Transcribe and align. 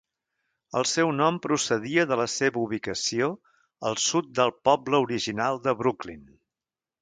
El 0.79 0.85
seu 0.91 1.09
nom 1.17 1.35
procedia 1.43 2.05
de 2.11 2.17
la 2.21 2.25
seva 2.35 2.59
ubicació, 2.61 3.29
al 3.91 4.01
sud 4.05 4.33
del 4.41 4.55
poble 4.71 5.03
original 5.09 5.63
de 5.69 5.77
Brooklyn. 5.85 6.27